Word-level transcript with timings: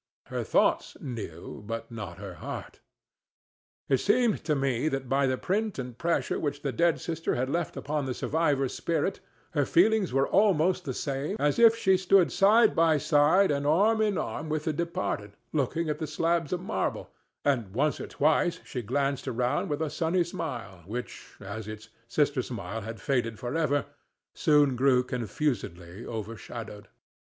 Her 0.29 0.43
thoughts 0.43 0.97
knew, 0.99 1.61
but 1.67 1.91
not 1.91 2.17
her 2.17 2.33
heart. 2.41 2.79
It 3.87 3.99
seemed 3.99 4.43
to 4.45 4.55
me 4.55 4.87
that 4.87 5.07
by 5.07 5.27
the 5.27 5.37
print 5.37 5.77
and 5.77 5.95
pressure 5.95 6.39
which 6.39 6.63
the 6.63 6.71
dead 6.71 6.99
sister 6.99 7.35
had 7.35 7.51
left 7.51 7.77
upon 7.77 8.07
the 8.07 8.15
survivor's 8.15 8.73
spirit 8.73 9.19
her 9.51 9.63
feelings 9.63 10.11
were 10.11 10.27
almost 10.27 10.85
the 10.85 10.95
same 10.95 11.35
as 11.39 11.59
if 11.59 11.75
she 11.75 11.97
still 11.97 12.17
stood 12.17 12.31
side 12.31 12.75
by 12.75 12.97
side 12.97 13.51
and 13.51 13.67
arm 13.67 14.01
in 14.01 14.17
arm 14.17 14.49
with 14.49 14.63
the 14.63 14.73
departed, 14.73 15.33
looking 15.53 15.87
at 15.87 15.99
the 15.99 16.07
slabs 16.07 16.51
of 16.51 16.61
marble, 16.61 17.11
and 17.45 17.71
once 17.75 17.99
or 18.01 18.07
twice 18.07 18.59
she 18.65 18.81
glanced 18.81 19.27
around 19.27 19.69
with 19.69 19.83
a 19.83 19.89
sunny 19.91 20.23
smile, 20.23 20.81
which, 20.87 21.35
as 21.39 21.67
its 21.67 21.89
sister 22.07 22.41
smile 22.41 22.81
had 22.81 22.99
faded 22.99 23.37
for 23.37 23.55
ever, 23.55 23.85
soon 24.33 24.75
grew 24.75 25.03
confusedly 25.03 26.03
overshadowed. 26.07 26.87